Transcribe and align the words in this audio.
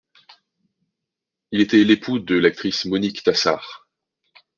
Il 1.51 1.61
était 1.61 1.83
l'époux 1.83 2.17
de 2.17 2.33
l'actrice 2.35 2.85
Monique 2.85 3.21
Tassart. 3.21 3.87